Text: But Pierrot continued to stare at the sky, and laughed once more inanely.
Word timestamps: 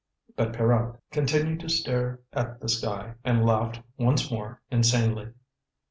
But 0.35 0.53
Pierrot 0.53 0.99
continued 1.11 1.59
to 1.59 1.69
stare 1.69 2.21
at 2.33 2.59
the 2.59 2.67
sky, 2.67 3.13
and 3.23 3.45
laughed 3.45 3.81
once 3.99 4.31
more 4.31 4.59
inanely. 4.71 5.33